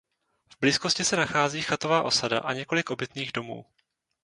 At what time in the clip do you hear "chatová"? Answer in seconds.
1.61-2.01